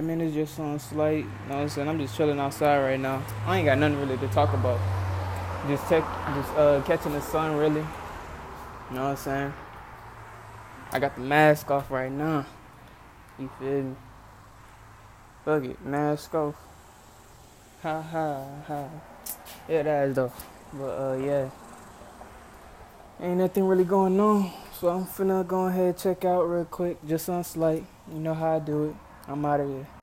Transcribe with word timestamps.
Man, 0.00 0.22
it's 0.22 0.34
just 0.34 0.58
on 0.58 0.78
slight. 0.78 1.18
You 1.18 1.24
know 1.24 1.56
what 1.56 1.56
I'm 1.56 1.68
saying? 1.68 1.86
I'm 1.86 1.98
just 1.98 2.16
chilling 2.16 2.40
outside 2.40 2.82
right 2.82 2.98
now. 2.98 3.22
I 3.46 3.58
ain't 3.58 3.66
got 3.66 3.76
nothing 3.76 4.00
really 4.00 4.16
to 4.16 4.28
talk 4.28 4.54
about. 4.54 4.80
Just 5.68 5.86
tech, 5.86 6.02
just 6.34 6.50
uh, 6.56 6.82
catching 6.86 7.12
the 7.12 7.20
sun 7.20 7.56
really. 7.56 7.80
You 7.80 8.96
know 8.96 9.02
what 9.04 9.10
I'm 9.10 9.16
saying? 9.16 9.52
I 10.92 10.98
got 10.98 11.14
the 11.14 11.20
mask 11.20 11.70
off 11.70 11.90
right 11.90 12.10
now. 12.10 12.46
You 13.38 13.50
feel 13.58 13.82
me? 13.82 13.96
Fuck 15.44 15.64
it, 15.64 15.84
mask 15.84 16.34
off. 16.34 16.54
Ha 17.82 18.00
ha 18.00 18.44
ha. 18.66 18.88
Yeah, 19.68 19.82
that 19.82 20.08
is 20.08 20.16
though. 20.16 20.32
But 20.72 20.84
uh, 20.84 21.16
yeah. 21.18 21.50
Ain't 23.20 23.38
nothing 23.38 23.64
really 23.64 23.84
going 23.84 24.18
on. 24.18 24.50
So 24.80 24.88
I'm 24.88 25.04
finna 25.04 25.46
go 25.46 25.66
ahead 25.66 25.98
check 25.98 26.24
out 26.24 26.44
real 26.44 26.64
quick, 26.64 26.96
just 27.06 27.28
on 27.28 27.44
slight. 27.44 27.84
You 28.10 28.20
know 28.20 28.32
how 28.32 28.56
I 28.56 28.58
do 28.58 28.84
it. 28.84 29.11
I'm 29.28 29.44
out 29.44 29.60
of 29.60 29.68
here. 29.68 29.88